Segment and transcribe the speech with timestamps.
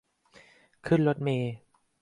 [0.85, 1.53] ขึ้นรถเมล์